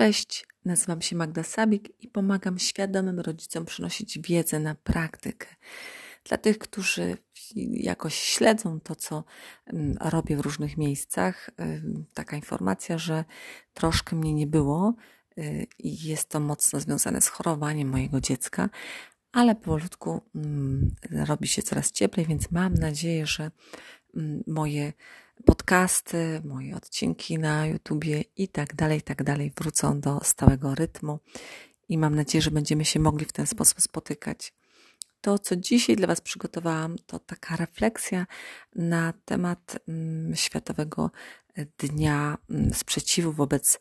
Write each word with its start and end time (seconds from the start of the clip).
Cześć, 0.00 0.46
nazywam 0.64 1.02
się 1.02 1.16
Magda 1.16 1.42
Sabik 1.42 2.02
i 2.02 2.08
pomagam 2.08 2.58
świadomym 2.58 3.20
rodzicom 3.20 3.64
przynosić 3.64 4.18
wiedzę 4.18 4.60
na 4.60 4.74
praktykę. 4.74 5.46
Dla 6.24 6.38
tych, 6.38 6.58
którzy 6.58 7.16
jakoś 7.70 8.14
śledzą 8.14 8.80
to, 8.80 8.96
co 8.96 9.24
mm, 9.66 9.96
robię 10.00 10.36
w 10.36 10.40
różnych 10.40 10.76
miejscach, 10.76 11.50
taka 12.14 12.36
informacja, 12.36 12.98
że 12.98 13.24
troszkę 13.74 14.16
mnie 14.16 14.34
nie 14.34 14.46
było 14.46 14.94
y, 15.38 15.66
i 15.78 16.08
jest 16.08 16.28
to 16.28 16.40
mocno 16.40 16.80
związane 16.80 17.20
z 17.20 17.28
chorowaniem 17.28 17.88
mojego 17.88 18.20
dziecka, 18.20 18.68
ale 19.32 19.54
powolutku 19.54 20.20
mm, 20.34 20.94
robi 21.26 21.48
się 21.48 21.62
coraz 21.62 21.92
cieplej, 21.92 22.26
więc 22.26 22.50
mam 22.50 22.74
nadzieję, 22.74 23.26
że 23.26 23.50
mm, 24.16 24.42
moje 24.46 24.92
podcasty, 25.44 26.40
moje 26.44 26.76
odcinki 26.76 27.38
na 27.38 27.66
YouTubie 27.66 28.24
i 28.36 28.48
tak 28.48 28.74
dalej, 28.74 28.98
i 28.98 29.02
tak 29.02 29.22
dalej 29.22 29.52
wrócą 29.56 30.00
do 30.00 30.20
stałego 30.22 30.74
rytmu 30.74 31.18
i 31.88 31.98
mam 31.98 32.14
nadzieję, 32.14 32.42
że 32.42 32.50
będziemy 32.50 32.84
się 32.84 33.00
mogli 33.00 33.26
w 33.26 33.32
ten 33.32 33.46
sposób 33.46 33.80
spotykać. 33.80 34.52
To, 35.20 35.38
co 35.38 35.56
dzisiaj 35.56 35.96
dla 35.96 36.06
Was 36.06 36.20
przygotowałam, 36.20 36.96
to 37.06 37.18
taka 37.18 37.56
refleksja 37.56 38.26
na 38.76 39.12
temat 39.24 39.78
mm, 39.88 40.36
Światowego 40.36 41.10
Dnia 41.78 42.38
mm, 42.50 42.74
Sprzeciwu 42.74 43.32
wobec 43.32 43.80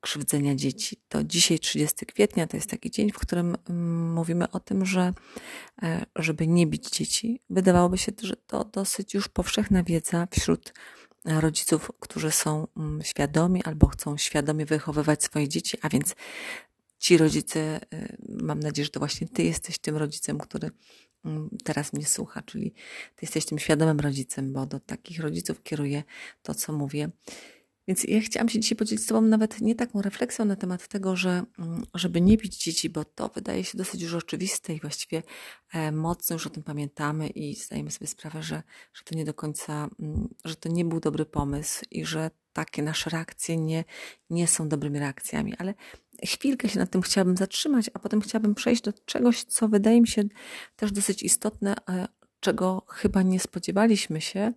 krzywdzenia 0.00 0.54
dzieci. 0.54 0.96
To 1.08 1.24
dzisiaj 1.24 1.58
30 1.58 2.06
kwietnia 2.06 2.46
to 2.46 2.56
jest 2.56 2.70
taki 2.70 2.90
dzień, 2.90 3.12
w 3.12 3.18
którym 3.18 3.56
mm, 3.68 4.12
mówimy 4.12 4.50
o 4.50 4.60
tym, 4.60 4.86
że 4.86 5.12
e, 5.82 6.06
żeby 6.16 6.46
nie 6.46 6.66
bić 6.66 6.90
dzieci. 6.90 7.40
Wydawałoby 7.50 7.98
się, 7.98 8.12
że 8.22 8.36
to 8.36 8.64
dosyć 8.64 9.14
już 9.14 9.28
powszechna 9.28 9.82
wiedza 9.82 10.28
wśród 10.30 10.72
rodziców, 11.24 11.90
którzy 12.00 12.30
są 12.30 12.66
mm, 12.76 13.02
świadomi 13.02 13.64
albo 13.64 13.86
chcą 13.86 14.16
świadomie 14.16 14.66
wychowywać 14.66 15.24
swoje 15.24 15.48
dzieci, 15.48 15.78
a 15.82 15.88
więc 15.88 16.14
ci 16.98 17.18
rodzice, 17.18 17.80
e, 17.92 18.16
mam 18.28 18.60
nadzieję, 18.60 18.84
że 18.84 18.90
to 18.90 19.00
właśnie 19.00 19.28
ty 19.28 19.42
jesteś 19.42 19.78
tym 19.78 19.96
rodzicem, 19.96 20.38
który 20.38 20.70
mm, 21.24 21.48
teraz 21.64 21.92
mnie 21.92 22.06
słucha, 22.06 22.42
czyli 22.42 22.70
ty 23.16 23.22
jesteś 23.22 23.46
tym 23.46 23.58
świadomym 23.58 24.00
rodzicem, 24.00 24.52
bo 24.52 24.66
do 24.66 24.80
takich 24.80 25.20
rodziców 25.20 25.62
kieruję 25.62 26.02
to, 26.42 26.54
co 26.54 26.72
mówię. 26.72 27.10
Więc 27.88 28.04
ja 28.04 28.20
chciałam 28.20 28.48
się 28.48 28.60
dzisiaj 28.60 28.76
podzielić 28.76 29.04
z 29.04 29.06
Tobą 29.06 29.20
nawet 29.20 29.60
nie 29.60 29.74
taką 29.74 30.02
refleksją 30.02 30.44
na 30.44 30.56
temat 30.56 30.88
tego, 30.88 31.16
że 31.16 31.42
mm, 31.58 31.86
żeby 31.94 32.20
nie 32.20 32.36
bić 32.36 32.64
dzieci, 32.64 32.90
bo 32.90 33.04
to 33.04 33.28
wydaje 33.28 33.64
się 33.64 33.78
dosyć 33.78 34.02
już 34.02 34.14
oczywiste 34.14 34.74
i 34.74 34.80
właściwie 34.80 35.22
e, 35.72 35.92
mocno 35.92 36.34
już 36.34 36.46
o 36.46 36.50
tym 36.50 36.62
pamiętamy 36.62 37.28
i 37.28 37.54
zdajemy 37.54 37.90
sobie 37.90 38.06
sprawę, 38.06 38.42
że, 38.42 38.62
że 38.94 39.04
to 39.04 39.14
nie 39.14 39.24
do 39.24 39.34
końca, 39.34 39.88
mm, 40.00 40.28
że 40.44 40.56
to 40.56 40.68
nie 40.68 40.84
był 40.84 41.00
dobry 41.00 41.26
pomysł 41.26 41.84
i 41.90 42.04
że 42.04 42.30
takie 42.52 42.82
nasze 42.82 43.10
reakcje 43.10 43.56
nie, 43.56 43.84
nie 44.30 44.48
są 44.48 44.68
dobrymi 44.68 44.98
reakcjami. 44.98 45.54
Ale 45.58 45.74
chwilkę 46.24 46.68
się 46.68 46.78
nad 46.78 46.90
tym 46.90 47.02
chciałabym 47.02 47.36
zatrzymać, 47.36 47.90
a 47.94 47.98
potem 47.98 48.20
chciałabym 48.20 48.54
przejść 48.54 48.82
do 48.82 48.92
czegoś, 48.92 49.44
co 49.44 49.68
wydaje 49.68 50.00
mi 50.00 50.08
się 50.08 50.24
też 50.76 50.92
dosyć 50.92 51.22
istotne, 51.22 51.74
e, 51.88 52.08
czego 52.40 52.82
chyba 52.88 53.22
nie 53.22 53.40
spodziewaliśmy 53.40 54.20
się, 54.20 54.52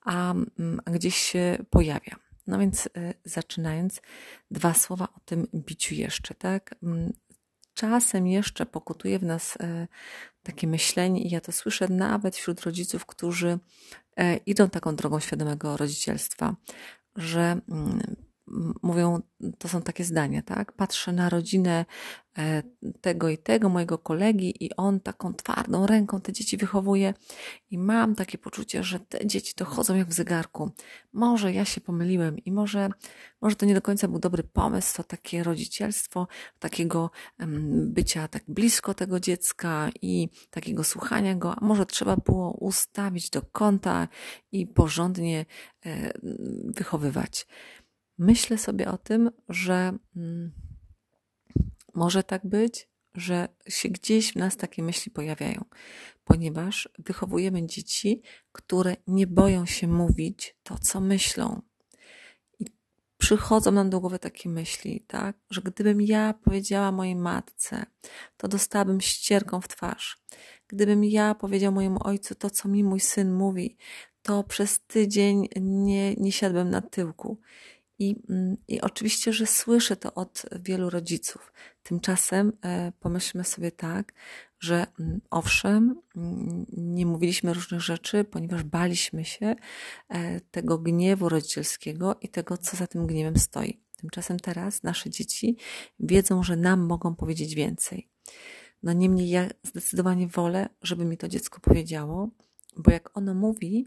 a, 0.00 0.30
mm, 0.30 0.80
a 0.84 0.90
gdzieś 0.90 1.16
się 1.16 1.64
pojawia. 1.70 2.27
No 2.48 2.58
więc 2.58 2.86
y, 2.86 3.14
zaczynając, 3.24 4.00
dwa 4.50 4.74
słowa 4.74 5.08
o 5.16 5.20
tym 5.24 5.46
biciu 5.54 5.94
jeszcze, 5.94 6.34
tak? 6.34 6.74
Mm, 6.82 7.12
czasem 7.74 8.26
jeszcze 8.26 8.66
pokutuje 8.66 9.18
w 9.18 9.22
nas 9.22 9.56
y, 9.56 9.88
takie 10.42 10.66
myślenie, 10.66 11.22
i 11.22 11.30
ja 11.30 11.40
to 11.40 11.52
słyszę 11.52 11.88
nawet 11.88 12.36
wśród 12.36 12.60
rodziców, 12.60 13.06
którzy 13.06 13.58
y, 14.20 14.40
idą 14.46 14.70
taką 14.70 14.96
drogą 14.96 15.20
świadomego 15.20 15.76
rodzicielstwa, 15.76 16.56
że 17.16 17.60
mm, 17.68 18.16
mówią, 18.82 19.22
to 19.58 19.68
są 19.68 19.82
takie 19.82 20.04
zdania, 20.04 20.42
tak? 20.42 20.72
Patrzę 20.72 21.12
na 21.12 21.28
rodzinę 21.28 21.84
e, 22.38 22.62
tego 23.00 23.28
i 23.28 23.38
tego, 23.38 23.68
mojego 23.68 23.98
kolegi, 23.98 24.64
i 24.64 24.76
on 24.76 25.00
taką 25.00 25.34
twardą 25.34 25.86
ręką 25.86 26.20
te 26.20 26.32
dzieci 26.32 26.56
wychowuje, 26.56 27.14
i 27.70 27.78
mam 27.78 28.14
takie 28.14 28.38
poczucie, 28.38 28.84
że 28.84 29.00
te 29.00 29.26
dzieci 29.26 29.54
to 29.54 29.64
chodzą 29.64 29.96
jak 29.96 30.08
w 30.08 30.12
zegarku. 30.12 30.70
Może 31.12 31.52
ja 31.52 31.64
się 31.64 31.80
pomyliłem 31.80 32.38
i 32.38 32.52
może, 32.52 32.88
może 33.40 33.56
to 33.56 33.66
nie 33.66 33.74
do 33.74 33.82
końca 33.82 34.08
był 34.08 34.18
dobry 34.18 34.42
pomysł, 34.42 34.96
to 34.96 35.04
takie 35.04 35.42
rodzicielstwo, 35.42 36.26
takiego 36.58 37.10
bycia 37.86 38.28
tak 38.28 38.42
blisko 38.48 38.94
tego 38.94 39.20
dziecka 39.20 39.90
i 40.02 40.28
takiego 40.50 40.84
słuchania 40.84 41.34
go, 41.34 41.54
a 41.54 41.64
może 41.64 41.86
trzeba 41.86 42.16
było 42.16 42.50
ustawić 42.50 43.30
do 43.30 43.42
kąta 43.42 44.08
i 44.52 44.66
porządnie 44.66 45.46
e, 45.86 46.12
wychowywać 46.76 47.46
myślę 48.18 48.58
sobie 48.58 48.88
o 48.88 48.98
tym, 48.98 49.30
że 49.48 49.92
mm, 50.16 50.52
może 51.94 52.22
tak 52.22 52.46
być, 52.46 52.88
że 53.14 53.48
się 53.68 53.88
gdzieś 53.88 54.32
w 54.32 54.36
nas 54.36 54.56
takie 54.56 54.82
myśli 54.82 55.12
pojawiają, 55.12 55.64
ponieważ 56.24 56.88
wychowujemy 56.98 57.66
dzieci, 57.66 58.22
które 58.52 58.96
nie 59.06 59.26
boją 59.26 59.66
się 59.66 59.88
mówić 59.88 60.56
to, 60.62 60.78
co 60.78 61.00
myślą. 61.00 61.62
I 62.60 62.64
przychodzą 63.18 63.72
nam 63.72 63.90
do 63.90 64.00
głowy 64.00 64.18
takie 64.18 64.48
myśli, 64.48 65.04
tak, 65.06 65.36
że 65.50 65.60
gdybym 65.60 66.00
ja 66.00 66.34
powiedziała 66.44 66.92
mojej 66.92 67.16
matce, 67.16 67.86
to 68.36 68.48
dostałabym 68.48 69.00
ścierką 69.00 69.60
w 69.60 69.68
twarz. 69.68 70.18
Gdybym 70.68 71.04
ja 71.04 71.34
powiedział 71.34 71.72
mojemu 71.72 71.98
ojcu 72.02 72.34
to, 72.34 72.50
co 72.50 72.68
mi 72.68 72.84
mój 72.84 73.00
syn 73.00 73.32
mówi, 73.32 73.76
to 74.22 74.44
przez 74.44 74.80
tydzień 74.80 75.48
nie, 75.60 76.14
nie 76.14 76.32
siadłbym 76.32 76.70
na 76.70 76.80
tyłku. 76.80 77.40
I, 77.98 78.16
mm, 78.30 78.56
I 78.68 78.80
oczywiście, 78.80 79.32
że 79.32 79.46
słyszę 79.46 79.96
to 79.96 80.14
od 80.14 80.42
wielu 80.60 80.90
rodziców. 80.90 81.52
Tymczasem 81.82 82.52
e, 82.62 82.92
pomyślmy 83.00 83.44
sobie 83.44 83.70
tak, 83.70 84.12
że 84.60 84.86
mm, 85.00 85.20
owszem, 85.30 86.02
mm, 86.16 86.66
nie 86.72 87.06
mówiliśmy 87.06 87.54
różnych 87.54 87.80
rzeczy, 87.80 88.24
ponieważ 88.24 88.62
baliśmy 88.62 89.24
się 89.24 89.54
e, 90.08 90.40
tego 90.40 90.78
gniewu 90.78 91.28
rodzicielskiego 91.28 92.16
i 92.20 92.28
tego, 92.28 92.56
co 92.56 92.76
za 92.76 92.86
tym 92.86 93.06
gniewem 93.06 93.36
stoi. 93.36 93.80
Tymczasem 93.96 94.38
teraz 94.40 94.82
nasze 94.82 95.10
dzieci 95.10 95.56
wiedzą, 96.00 96.42
że 96.42 96.56
nam 96.56 96.80
mogą 96.80 97.14
powiedzieć 97.14 97.54
więcej. 97.54 98.08
No 98.82 98.92
niemniej 98.92 99.30
ja 99.30 99.48
zdecydowanie 99.62 100.28
wolę, 100.28 100.68
żeby 100.82 101.04
mi 101.04 101.16
to 101.16 101.28
dziecko 101.28 101.60
powiedziało, 101.60 102.30
bo 102.76 102.90
jak 102.90 103.16
ono 103.16 103.34
mówi, 103.34 103.86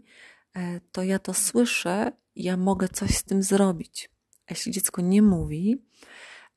e, 0.56 0.80
to 0.92 1.02
ja 1.02 1.18
to 1.18 1.34
słyszę 1.34 2.12
ja 2.36 2.56
mogę 2.56 2.88
coś 2.88 3.10
z 3.10 3.24
tym 3.24 3.42
zrobić. 3.42 4.10
A 4.46 4.50
jeśli 4.50 4.72
dziecko 4.72 5.02
nie 5.02 5.22
mówi, 5.22 5.82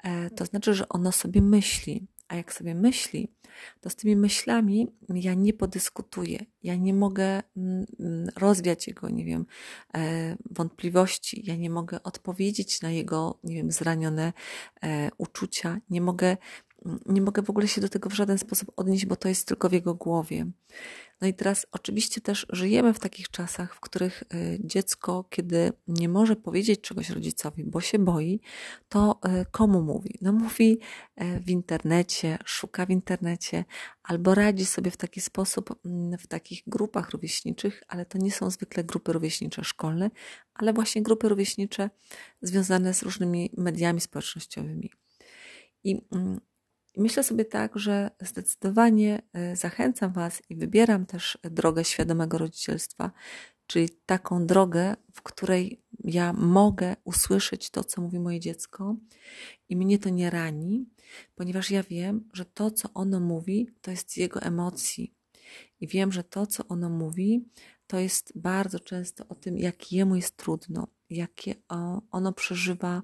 e, 0.03 0.29
to 0.29 0.45
znaczy, 0.45 0.73
że 0.73 0.89
ono 0.89 1.11
sobie 1.11 1.41
myśli. 1.41 2.07
A 2.27 2.35
jak 2.35 2.53
sobie 2.53 2.75
myśli, 2.75 3.31
to 3.81 3.89
z 3.89 3.95
tymi 3.95 4.15
myślami 4.15 4.87
ja 5.09 5.33
nie 5.33 5.53
podyskutuję. 5.53 6.45
Ja 6.63 6.75
nie 6.75 6.93
mogę 6.93 7.41
mm, 7.57 7.85
mm, 7.99 8.29
rozwiać 8.35 8.87
jego, 8.87 9.09
nie 9.09 9.25
wiem, 9.25 9.45
e, 9.95 10.37
wątpliwości. 10.51 11.41
Ja 11.43 11.55
nie 11.55 11.69
mogę 11.69 12.03
odpowiedzieć 12.03 12.81
na 12.81 12.91
jego, 12.91 13.39
nie 13.43 13.55
wiem, 13.55 13.71
zranione 13.71 14.33
e, 14.83 15.09
uczucia. 15.17 15.77
Nie 15.89 16.01
mogę, 16.01 16.37
nie 17.05 17.21
mogę 17.21 17.41
w 17.41 17.49
ogóle 17.49 17.67
się 17.67 17.81
do 17.81 17.89
tego 17.89 18.09
w 18.09 18.13
żaden 18.13 18.37
sposób 18.37 18.71
odnieść, 18.75 19.05
bo 19.05 19.15
to 19.15 19.29
jest 19.29 19.47
tylko 19.47 19.69
w 19.69 19.73
jego 19.73 19.93
głowie. 19.93 20.45
No 21.21 21.27
i 21.27 21.33
teraz 21.33 21.65
oczywiście 21.71 22.21
też 22.21 22.45
żyjemy 22.49 22.93
w 22.93 22.99
takich 22.99 23.29
czasach, 23.29 23.75
w 23.75 23.79
których 23.79 24.23
y, 24.33 24.59
dziecko, 24.63 25.25
kiedy 25.29 25.71
nie 25.87 26.09
może 26.09 26.35
powiedzieć 26.35 26.81
czegoś 26.81 27.09
rodzicowi, 27.09 27.63
bo 27.63 27.81
się 27.81 27.99
boi, 27.99 28.39
to 28.89 29.19
y, 29.41 29.45
komu 29.51 29.81
mówi? 29.81 30.17
No 30.21 30.33
mówi 30.33 30.79
y, 31.21 31.39
w 31.39 31.49
internecie, 31.49 32.37
szuka 32.45 32.85
w 32.85 32.89
internecie, 32.89 33.65
albo 34.03 34.35
radzi 34.35 34.65
sobie 34.65 34.91
w 34.91 34.97
taki 34.97 35.21
sposób 35.21 35.75
mm, 35.85 36.17
w 36.17 36.27
takich 36.27 36.63
grupach 36.67 37.09
rówieśniczych, 37.09 37.83
ale 37.87 38.05
to 38.05 38.17
nie 38.17 38.31
są 38.31 38.49
zwykle 38.49 38.83
grupy 38.83 39.13
rówieśnicze 39.13 39.63
szkolne, 39.63 40.11
ale 40.53 40.73
właśnie 40.73 41.03
grupy 41.03 41.29
rówieśnicze 41.29 41.89
związane 42.41 42.93
z 42.93 43.03
różnymi 43.03 43.49
mediami 43.57 44.01
społecznościowymi. 44.01 44.91
I 45.83 46.01
mm, 46.11 46.39
i 46.95 47.01
myślę 47.01 47.23
sobie 47.23 47.45
tak, 47.45 47.79
że 47.79 48.11
zdecydowanie 48.21 49.21
e, 49.33 49.55
zachęcam 49.55 50.13
Was 50.13 50.41
i 50.49 50.55
wybieram 50.55 51.05
też 51.05 51.37
drogę 51.43 51.83
świadomego 51.83 52.37
rodzicielstwa, 52.37 53.11
czyli 53.67 53.89
taką 54.05 54.45
drogę, 54.45 54.95
w 55.13 55.21
której 55.21 55.81
ja 56.03 56.33
mogę 56.33 56.95
usłyszeć 57.03 57.69
to, 57.69 57.83
co 57.83 58.01
mówi 58.01 58.19
moje 58.19 58.39
dziecko, 58.39 58.95
i 59.69 59.75
mnie 59.75 59.99
to 59.99 60.09
nie 60.09 60.29
rani, 60.29 60.89
ponieważ 61.35 61.71
ja 61.71 61.83
wiem, 61.83 62.29
że 62.33 62.45
to, 62.45 62.71
co 62.71 62.89
ono 62.93 63.19
mówi, 63.19 63.69
to 63.81 63.91
jest 63.91 64.17
jego 64.17 64.41
emocji. 64.41 65.13
I 65.79 65.87
wiem, 65.87 66.11
że 66.11 66.23
to, 66.23 66.47
co 66.47 66.67
ono 66.67 66.89
mówi, 66.89 67.45
to 67.87 67.99
jest 67.99 68.33
bardzo 68.35 68.79
często 68.79 69.27
o 69.27 69.35
tym, 69.35 69.57
jak 69.57 69.91
jemu 69.91 70.15
jest 70.15 70.37
trudno, 70.37 70.87
jakie 71.09 71.55
ono 72.11 72.33
przeżywa 72.33 73.01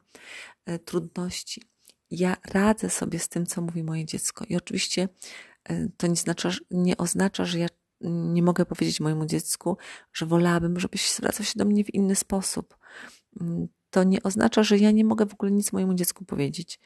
e, 0.66 0.80
trudności 0.80 1.71
ja 2.12 2.38
radzę 2.46 2.90
sobie 2.90 3.20
z 3.20 3.30
tym, 3.30 3.46
co 3.46 3.62
mówi 3.62 3.84
moje 3.84 4.06
dziecko. 4.06 4.46
I 4.50 4.56
oczywiście 4.56 5.10
e, 5.64 5.90
to 5.98 6.08
nie, 6.08 6.16
znaczy, 6.16 6.50
nie 6.72 6.98
oznacza, 6.98 7.46
że 7.46 7.60
ja 7.60 7.68
nie 8.02 8.44
mogę 8.44 8.66
powiedzieć 8.66 9.00
mojemu 9.00 9.26
dziecku, 9.26 9.78
że 10.14 10.26
wolałabym, 10.26 10.80
żebyś 10.80 11.12
zwracał 11.12 11.46
się 11.46 11.54
do 11.56 11.66
mnie 11.66 11.84
w 11.84 11.94
inny 11.94 12.16
sposób. 12.16 12.78
Mm, 13.42 13.68
to 13.90 14.04
nie 14.04 14.24
oznacza, 14.24 14.64
że 14.64 14.78
ja 14.78 14.92
nie 14.92 15.06
mogę 15.06 15.26
w 15.26 15.34
ogóle 15.34 15.52
nic 15.52 15.74
mojemu 15.74 15.94
dziecku 15.94 16.26
powiedzieć. 16.26 16.80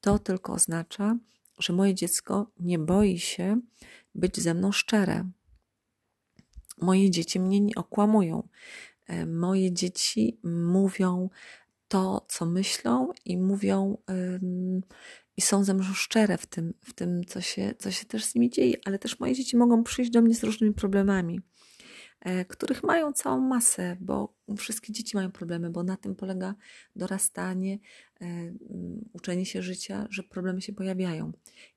To 0.00 0.18
tylko 0.18 0.52
oznacza, 0.52 1.16
że 1.58 1.72
moje 1.72 1.94
dziecko 1.94 2.50
nie 2.60 2.78
boi 2.78 3.18
się 3.18 3.60
być 4.14 4.40
ze 4.40 4.54
mną 4.54 4.72
szczere. 4.72 5.30
Moje 6.80 7.10
dzieci 7.10 7.40
mnie 7.40 7.60
nie 7.60 7.74
okłamują. 7.74 8.48
E, 9.06 9.26
moje 9.26 9.72
dzieci 9.72 10.38
mówią 10.44 11.30
to, 11.92 12.26
co 12.28 12.46
myślą 12.46 13.10
i 13.24 13.38
mówią 13.38 13.96
i 15.36 15.40
są 15.40 15.64
ze 15.64 15.74
mną 15.74 15.84
szczere 15.94 16.38
w 16.38 16.46
tym, 16.46 16.74
w 16.80 16.92
tym 16.92 17.24
co, 17.24 17.40
się, 17.40 17.74
co 17.78 17.90
się 17.90 18.06
też 18.06 18.24
z 18.24 18.34
nimi 18.34 18.50
dzieje, 18.50 18.76
ale 18.84 18.98
też 18.98 19.20
moje 19.20 19.34
dzieci 19.34 19.56
mogą 19.56 19.84
przyjść 19.84 20.10
do 20.10 20.22
mnie 20.22 20.34
z 20.34 20.44
różnymi 20.44 20.74
problemami, 20.74 21.40
e, 22.20 22.44
których 22.44 22.82
mają 22.82 23.12
całą 23.12 23.40
masę, 23.40 23.96
bo 24.00 24.34
wszystkie 24.56 24.92
dzieci 24.92 25.16
mają 25.16 25.32
problemy, 25.32 25.70
bo 25.70 25.82
na 25.82 25.96
tym 25.96 26.14
polega 26.16 26.54
dorastanie, 26.96 27.78
e, 28.20 28.54
uczenie 29.12 29.46
się 29.46 29.62
życia, 29.62 30.06
że 30.10 30.22
problemy 30.22 30.62
się 30.62 30.72
pojawiają. 30.72 31.32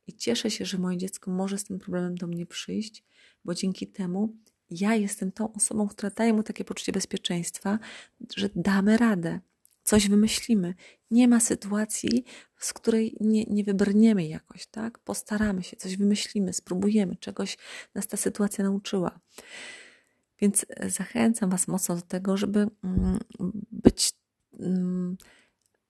I 0.08 0.14
cieszę 0.14 0.52
się, 0.52 0.66
że 0.66 0.78
moje 0.78 0.98
dziecko 0.98 1.32
może 1.32 1.58
z 1.58 1.64
tym 1.64 1.80
problemem 1.80 2.16
do 2.16 2.28
mnie 2.28 2.46
przyjść, 2.46 3.04
bo 3.46 3.54
dzięki 3.54 3.88
temu 3.88 4.38
ja 4.70 4.96
jestem 4.96 5.32
tą 5.32 5.54
osobą, 5.54 5.88
która 5.88 6.10
daje 6.10 6.34
mu 6.34 6.44
takie 6.44 6.66
poczucie 6.66 6.92
bezpieczeństwa, 6.92 7.80
że 8.36 8.50
damy 8.56 8.98
radę, 8.98 9.40
coś 9.86 10.10
wymyślimy. 10.10 10.74
Nie 11.12 11.28
ma 11.28 11.40
sytuacji, 11.40 12.24
z 12.60 12.74
której 12.74 13.18
nie, 13.20 13.44
nie 13.44 13.64
wybrniemy 13.64 14.28
jakoś, 14.28 14.68
tak? 14.68 15.00
Postaramy 15.00 15.64
się, 15.64 15.78
coś 15.78 15.98
wymyślimy, 15.98 16.54
spróbujemy, 16.54 17.16
czegoś 17.16 17.58
nas 17.96 18.08
ta 18.08 18.18
sytuacja 18.18 18.64
nauczyła. 18.64 19.20
Więc 20.40 20.66
e, 20.70 20.90
zachęcam 20.90 21.50
Was 21.50 21.68
mocno 21.68 21.96
do 21.96 22.02
tego, 22.02 22.38
żeby 22.38 22.68
mm, 22.84 23.20
być, 23.72 24.14
mm, 24.60 25.18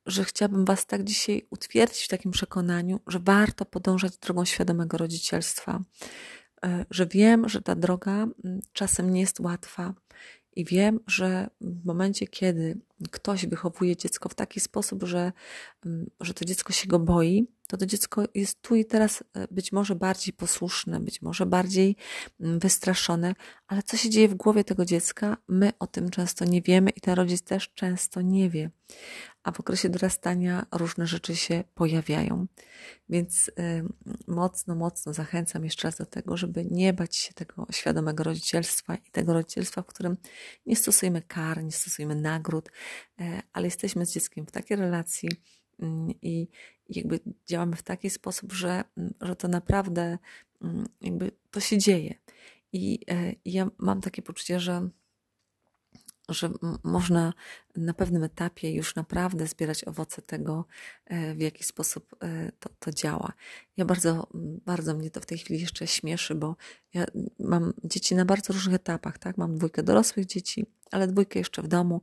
że 0.05 0.23
chciałabym 0.23 0.65
Was 0.65 0.85
tak 0.85 1.03
dzisiaj 1.03 1.47
utwierdzić 1.49 2.03
w 2.03 2.07
takim 2.07 2.31
przekonaniu, 2.31 2.99
że 3.07 3.19
warto 3.19 3.65
podążać 3.65 4.17
drogą 4.17 4.45
świadomego 4.45 4.97
rodzicielstwa. 4.97 5.81
E, 6.65 6.85
że 6.89 7.05
wiem, 7.05 7.49
że 7.49 7.61
ta 7.61 7.75
droga 7.75 8.13
mm, 8.13 8.59
czasem 8.73 9.09
nie 9.09 9.21
jest 9.21 9.39
łatwa 9.39 9.93
i 10.55 10.65
wiem, 10.65 10.99
że 11.07 11.49
w 11.61 11.85
momencie, 11.85 12.27
kiedy 12.27 12.77
ktoś 13.11 13.45
wychowuje 13.45 13.95
dziecko 13.95 14.29
w 14.29 14.35
taki 14.35 14.59
sposób, 14.59 15.03
że, 15.03 15.31
mm, 15.85 16.09
że 16.19 16.33
to 16.33 16.45
dziecko 16.45 16.73
się 16.73 16.87
go 16.87 16.99
boi, 16.99 17.47
to 17.67 17.77
to 17.77 17.85
dziecko 17.85 18.23
jest 18.33 18.61
tu 18.61 18.75
i 18.75 18.85
teraz 18.85 19.23
e, 19.33 19.47
być 19.51 19.71
może 19.71 19.95
bardziej 19.95 20.33
posłuszne, 20.33 20.99
być 20.99 21.21
może 21.21 21.45
bardziej 21.45 21.95
mm, 22.39 22.59
wystraszone, 22.59 23.35
ale 23.67 23.83
co 23.83 23.97
się 23.97 24.09
dzieje 24.09 24.27
w 24.27 24.35
głowie 24.35 24.63
tego 24.63 24.85
dziecka, 24.85 25.37
my 25.47 25.71
o 25.79 25.87
tym 25.87 26.09
często 26.09 26.45
nie 26.45 26.61
wiemy 26.61 26.89
i 26.89 27.01
ten 27.01 27.13
rodzic 27.13 27.41
też 27.41 27.69
często 27.73 28.21
nie 28.21 28.49
wie. 28.49 28.69
A 29.45 29.51
w 29.51 29.59
okresie 29.59 29.89
dorastania 29.89 30.65
różne 30.71 31.07
rzeczy 31.07 31.35
się 31.35 31.63
pojawiają. 31.75 32.47
Więc 33.09 33.47
y, 33.47 33.51
mocno, 34.27 34.75
mocno 34.75 35.13
zachęcam 35.13 35.63
jeszcze 35.63 35.87
raz 35.87 35.97
do 35.97 36.05
tego, 36.05 36.37
żeby 36.37 36.65
nie 36.65 36.93
bać 36.93 37.15
się 37.15 37.33
tego 37.33 37.67
świadomego 37.71 38.23
rodzicielstwa 38.23 38.95
i 38.95 39.11
tego 39.11 39.33
rodzicielstwa, 39.33 39.81
w 39.81 39.85
którym 39.85 40.17
nie 40.65 40.75
stosujemy 40.75 41.21
kar, 41.21 41.63
nie 41.63 41.71
stosujemy 41.71 42.15
nagród, 42.15 42.69
y, 43.21 43.23
ale 43.53 43.67
jesteśmy 43.67 44.05
z 44.05 44.11
dzieckiem 44.11 44.45
w 44.45 44.51
takiej 44.51 44.77
relacji, 44.77 45.29
mm, 45.79 46.13
i 46.21 46.47
jakby 46.89 47.19
działamy 47.47 47.75
w 47.75 47.83
taki 47.83 48.09
sposób, 48.09 48.53
że, 48.53 48.83
że 49.21 49.35
to 49.35 49.47
naprawdę 49.47 50.17
mm, 50.61 50.85
jakby 51.01 51.31
to 51.51 51.59
się 51.59 51.77
dzieje. 51.77 52.13
I 52.73 52.99
e, 53.09 53.35
ja 53.45 53.67
mam 53.77 54.01
takie 54.01 54.21
poczucie, 54.21 54.59
że 54.59 54.89
że 56.29 56.49
można 56.83 57.33
na 57.75 57.93
pewnym 57.93 58.23
etapie 58.23 58.71
już 58.71 58.95
naprawdę 58.95 59.47
zbierać 59.47 59.83
owoce 59.83 60.21
tego, 60.21 60.65
e, 61.05 61.35
w 61.35 61.39
jaki 61.39 61.63
sposób 61.63 62.15
e, 62.23 62.51
to, 62.59 62.69
to 62.79 62.91
działa. 62.91 63.33
Ja 63.77 63.85
bardzo, 63.85 64.27
bardzo 64.65 64.93
mnie 64.93 65.11
to 65.11 65.21
w 65.21 65.25
tej 65.25 65.37
chwili 65.37 65.61
jeszcze 65.61 65.87
śmieszy, 65.87 66.35
bo 66.35 66.55
ja 66.93 67.05
mam 67.39 67.73
dzieci 67.83 68.15
na 68.15 68.25
bardzo 68.25 68.53
różnych 68.53 68.75
etapach, 68.75 69.17
tak? 69.17 69.37
Mam 69.37 69.57
dwójkę 69.57 69.83
dorosłych 69.83 70.25
dzieci, 70.25 70.65
ale 70.91 71.07
dwójkę 71.07 71.39
jeszcze 71.39 71.61
w 71.61 71.67
domu 71.67 72.01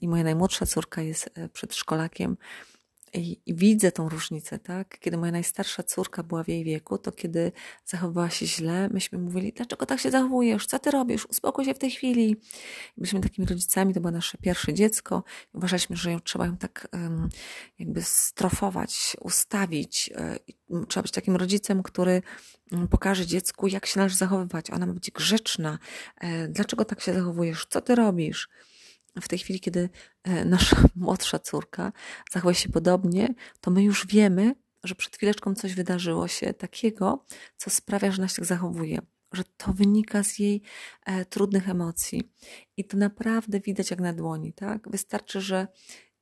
i 0.00 0.08
moja 0.08 0.24
najmłodsza 0.24 0.66
córka 0.66 1.02
jest 1.02 1.30
przedszkolakiem. 1.52 2.36
I, 3.14 3.40
I, 3.46 3.54
widzę 3.54 3.92
tą 3.92 4.08
różnicę, 4.08 4.58
tak? 4.58 4.98
Kiedy 4.98 5.16
moja 5.16 5.32
najstarsza 5.32 5.82
córka 5.82 6.22
była 6.22 6.44
w 6.44 6.48
jej 6.48 6.64
wieku, 6.64 6.98
to 6.98 7.12
kiedy 7.12 7.52
zachowywała 7.84 8.30
się 8.30 8.46
źle, 8.46 8.88
myśmy 8.88 9.18
mówili, 9.18 9.52
dlaczego 9.52 9.86
tak 9.86 10.00
się 10.00 10.10
zachowujesz? 10.10 10.66
Co 10.66 10.78
ty 10.78 10.90
robisz? 10.90 11.26
Uspokój 11.26 11.64
się 11.64 11.74
w 11.74 11.78
tej 11.78 11.90
chwili. 11.90 12.36
Byliśmy 12.96 13.20
takimi 13.20 13.46
rodzicami, 13.46 13.94
to 13.94 14.00
było 14.00 14.10
nasze 14.10 14.38
pierwsze 14.38 14.74
dziecko. 14.74 15.24
Uważaliśmy, 15.52 15.96
że 15.96 16.12
ją, 16.12 16.20
trzeba 16.20 16.46
ją 16.46 16.56
tak 16.56 16.88
um, 16.92 17.28
jakby 17.78 18.02
strofować, 18.02 19.16
ustawić. 19.20 20.10
Um, 20.70 20.86
trzeba 20.86 21.02
być 21.02 21.12
takim 21.12 21.36
rodzicem, 21.36 21.82
który 21.82 22.22
pokaże 22.90 23.26
dziecku, 23.26 23.66
jak 23.66 23.86
się 23.86 23.98
należy 23.98 24.16
zachowywać. 24.16 24.70
Ona 24.70 24.86
ma 24.86 24.92
być 24.92 25.10
grzeczna. 25.10 25.78
E, 26.20 26.48
dlaczego 26.48 26.84
tak 26.84 27.00
się 27.00 27.14
zachowujesz? 27.14 27.66
Co 27.70 27.80
ty 27.80 27.94
robisz? 27.94 28.48
W 29.20 29.28
tej 29.28 29.38
chwili, 29.38 29.60
kiedy 29.60 29.88
e, 30.24 30.44
nasza 30.44 30.76
młodsza 30.96 31.38
córka 31.38 31.92
zachowuje 32.32 32.54
się 32.54 32.68
podobnie, 32.68 33.34
to 33.60 33.70
my 33.70 33.82
już 33.82 34.06
wiemy, 34.06 34.54
że 34.84 34.94
przed 34.94 35.16
chwileczką 35.16 35.54
coś 35.54 35.74
wydarzyło 35.74 36.28
się 36.28 36.54
takiego, 36.54 37.24
co 37.56 37.70
sprawia, 37.70 38.12
że 38.12 38.22
nas 38.22 38.34
tak 38.34 38.44
zachowuje, 38.44 38.98
że 39.32 39.42
to 39.56 39.72
wynika 39.72 40.22
z 40.22 40.38
jej 40.38 40.62
e, 41.06 41.24
trudnych 41.24 41.68
emocji. 41.68 42.32
I 42.76 42.84
to 42.84 42.96
naprawdę 42.96 43.60
widać 43.60 43.90
jak 43.90 44.00
na 44.00 44.12
dłoni, 44.12 44.52
tak? 44.52 44.90
Wystarczy, 44.90 45.40
że 45.40 45.68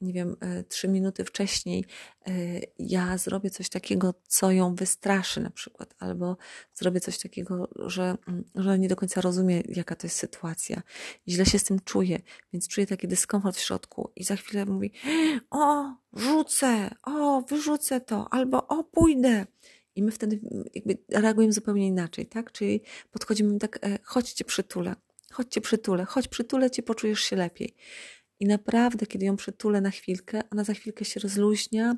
nie 0.00 0.12
wiem, 0.12 0.36
e, 0.40 0.64
trzy 0.64 0.88
minuty 0.88 1.24
wcześniej 1.24 1.84
e, 2.26 2.32
ja 2.78 3.18
zrobię 3.18 3.50
coś 3.50 3.68
takiego, 3.68 4.14
co 4.28 4.50
ją 4.50 4.74
wystraszy 4.74 5.40
na 5.40 5.50
przykład, 5.50 5.94
albo 5.98 6.36
zrobię 6.74 7.00
coś 7.00 7.18
takiego, 7.18 7.68
że, 7.76 8.16
mm, 8.28 8.44
że 8.54 8.78
nie 8.78 8.88
do 8.88 8.96
końca 8.96 9.20
rozumie, 9.20 9.62
jaka 9.68 9.96
to 9.96 10.06
jest 10.06 10.16
sytuacja. 10.16 10.82
Źle 11.28 11.46
się 11.46 11.58
z 11.58 11.64
tym 11.64 11.80
czuję, 11.84 12.20
więc 12.52 12.68
czuję 12.68 12.86
taki 12.86 13.08
dyskomfort 13.08 13.56
w 13.56 13.60
środku 13.60 14.10
i 14.16 14.24
za 14.24 14.36
chwilę 14.36 14.66
mówi, 14.66 14.92
o, 15.50 15.94
rzucę, 16.12 16.90
o, 17.02 17.42
wyrzucę 17.42 18.00
to, 18.00 18.26
albo 18.30 18.68
o, 18.68 18.84
pójdę. 18.84 19.46
I 19.94 20.02
my 20.02 20.12
wtedy 20.12 20.40
mm, 20.52 20.64
jakby 20.74 20.98
reagujemy 21.08 21.52
zupełnie 21.52 21.86
inaczej, 21.86 22.26
tak? 22.26 22.52
Czyli 22.52 22.80
podchodzimy 23.10 23.58
tak, 23.58 23.78
e, 23.82 23.98
chodźcie 24.02 24.44
przytulę, 24.44 24.94
chodźcie 25.32 25.60
przytulę, 25.60 26.04
chodź 26.04 26.28
przytulę 26.28 26.70
cię, 26.70 26.82
poczujesz 26.82 27.20
się 27.20 27.36
lepiej. 27.36 27.74
I 28.40 28.46
naprawdę, 28.46 29.06
kiedy 29.06 29.24
ją 29.24 29.36
przytulę 29.36 29.80
na 29.80 29.90
chwilkę, 29.90 30.40
ona 30.50 30.64
za 30.64 30.74
chwilkę 30.74 31.04
się 31.04 31.20
rozluźnia 31.20 31.96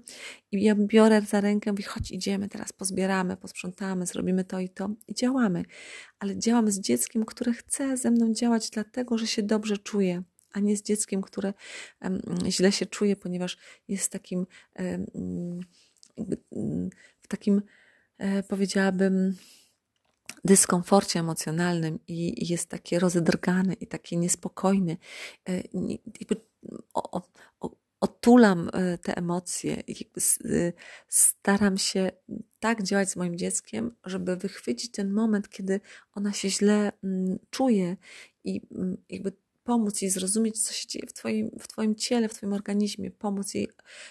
i 0.53 0.63
ja 0.63 0.75
biorę 0.75 1.23
za 1.23 1.41
rękę, 1.41 1.73
mówię, 1.73 1.85
chodź 1.85 2.11
idziemy, 2.11 2.49
teraz 2.49 2.73
pozbieramy, 2.73 3.37
posprzątamy, 3.37 4.07
zrobimy 4.07 4.45
to 4.45 4.61
i 4.61 4.69
to 4.69 4.91
i 5.09 5.15
działamy. 5.15 5.65
Ale 6.19 6.39
działam 6.39 6.71
z 6.71 6.81
dzieckiem, 6.81 7.25
które 7.25 7.53
chce 7.53 7.97
ze 7.97 8.11
mną 8.11 8.35
działać 8.35 8.71
dlatego, 8.71 9.19
że 9.19 9.27
się 9.27 9.43
dobrze 9.43 9.79
czuje, 9.79 10.23
a 10.53 10.61
nie 10.61 10.77
z 10.77 10.83
dzieckiem, 10.83 11.23
które 11.23 11.55
um, 12.01 12.21
źle 12.49 12.73
się 12.73 12.87
czuje, 12.87 13.17
ponieważ 13.17 13.59
jest 13.89 14.13
takim 14.13 14.47
um, 14.79 15.61
w 17.23 17.29
takim, 17.29 17.63
e, 18.19 18.43
powiedziałabym, 18.43 19.37
dyskomforcie 20.45 21.21
emocjonalnym 21.21 21.99
i 22.09 22.49
jest 22.51 22.69
takie 22.69 22.99
rozedrgany 22.99 23.75
i 23.75 23.87
taki 23.87 24.19
niespokojny. 24.19 24.97
E, 25.49 25.63
otulam 28.01 28.71
e, 28.73 28.99
te 28.99 29.17
emocje 29.17 29.77
e, 29.77 29.83
staram 31.09 31.79
się 31.79 32.11
tak 32.61 32.83
działać 32.83 33.11
z 33.11 33.17
moim 33.17 33.39
dzieckiem, 33.39 33.95
żeby 34.05 34.37
wychwycić 34.37 34.91
ten 34.91 35.13
moment, 35.13 35.49
kiedy 35.49 35.81
ona 36.15 36.33
się 36.33 36.51
źle 36.51 36.93
mm, 37.05 37.39
czuje 37.51 37.97
i 38.45 38.61
mm, 38.75 38.97
jakby 39.09 39.33
pomóc 39.65 40.03
jej 40.03 40.11
zrozumieć, 40.11 40.63
co 40.63 40.73
się 40.73 40.89
dzieje 40.89 41.07
w 41.07 41.13
twoim, 41.13 41.51
w 41.61 41.69
twoim 41.69 41.95
ciele, 41.95 42.29
w 42.29 42.35
Twoim 42.35 42.53
organizmie, 42.53 43.11
pomóc 43.11 43.55
jej 43.55 43.69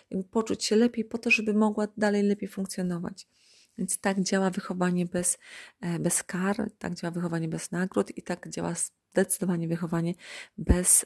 jakby 0.09 0.27
poczuć 0.29 0.63
się 0.63 0.75
lepiej 0.75 1.05
po 1.05 1.17
to, 1.17 1.31
żeby 1.31 1.53
mogła 1.53 1.87
dalej 1.97 2.23
lepiej 2.23 2.49
funkcjonować. 2.49 3.27
Więc 3.77 3.99
tak 3.99 4.21
działa 4.21 4.49
wychowanie 4.49 5.05
bez, 5.05 5.37
e, 5.81 5.99
bez 5.99 6.23
kar, 6.23 6.71
tak 6.79 6.95
działa 6.95 7.11
wychowanie 7.11 7.47
bez 7.47 7.71
nagród 7.71 8.17
i 8.17 8.21
tak 8.21 8.49
działa 8.49 8.73
zdecydowanie 9.11 9.67
wychowanie 9.67 10.13
bez, 10.57 11.05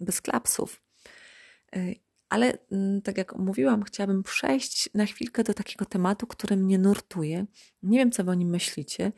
bez 0.00 0.20
klapsów. 0.20 0.82
E, 1.76 1.94
ale 2.28 2.58
mm, 2.72 3.02
tak 3.02 3.18
jak 3.18 3.36
mówiłam, 3.36 3.82
chciałabym 3.82 4.22
przejść 4.22 4.90
na 4.94 5.06
chwilkę 5.06 5.44
do 5.44 5.54
takiego 5.54 5.84
tematu, 5.84 6.26
który 6.26 6.56
mnie 6.56 6.78
nurtuje. 6.78 7.46
Nie 7.82 7.98
wiem, 7.98 8.10
co 8.10 8.24
wy 8.24 8.30
o 8.30 8.34
nim 8.34 8.48
myślicie, 8.48 9.12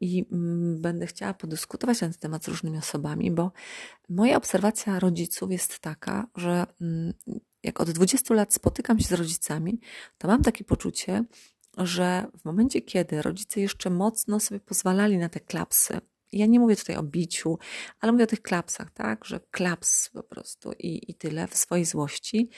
i 0.00 0.26
mm, 0.32 0.80
będę 0.80 1.06
chciała 1.06 1.34
podyskutować 1.34 2.00
na 2.00 2.08
ten 2.08 2.18
temat 2.18 2.44
z 2.44 2.48
różnymi 2.48 2.78
osobami, 2.78 3.30
bo 3.30 3.52
moja 4.08 4.36
obserwacja 4.36 4.98
rodziców 4.98 5.52
jest 5.52 5.78
taka, 5.78 6.26
że 6.36 6.66
mm, 6.80 7.12
jak 7.62 7.80
od 7.80 7.90
20 7.90 8.34
lat 8.34 8.54
spotykam 8.54 9.00
się 9.00 9.08
z 9.08 9.12
rodzicami, 9.12 9.80
to 10.18 10.28
mam 10.28 10.42
takie 10.42 10.64
poczucie, 10.64 11.24
że 11.76 12.26
w 12.38 12.44
momencie, 12.44 12.82
kiedy 12.82 13.22
rodzice 13.22 13.60
jeszcze 13.60 13.90
mocno 13.90 14.40
sobie 14.40 14.60
pozwalali 14.60 15.18
na 15.18 15.28
te 15.28 15.40
klapsy 15.40 16.00
Ja 16.32 16.46
nie 16.46 16.60
mówię 16.60 16.76
tutaj 16.76 16.96
o 16.96 17.02
biciu, 17.02 17.58
ale 18.00 18.12
mówię 18.12 18.24
o 18.24 18.26
tych 18.26 18.42
klapsach, 18.42 18.90
tak? 18.90 19.24
Że 19.24 19.40
klaps 19.50 20.08
po 20.08 20.22
prostu 20.22 20.72
i, 20.72 21.10
i 21.10 21.14
tyle 21.14 21.48
w 21.48 21.56
swojej 21.56 21.84
złości. 21.84 22.50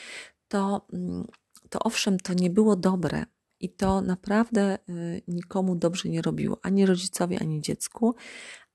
To, 0.48 0.86
mm, 0.92 1.26
to 1.70 1.78
owszem, 1.78 2.18
to 2.18 2.34
nie 2.34 2.50
było 2.50 2.76
dobre, 2.76 3.24
i 3.62 3.68
to 3.68 4.00
naprawdę 4.00 4.78
y, 4.88 5.22
nikomu 5.28 5.76
dobrze 5.76 6.08
nie 6.08 6.22
robiło, 6.22 6.58
ani 6.62 6.86
rodzicowi, 6.86 7.38
ani 7.38 7.60
dziecku, 7.60 8.14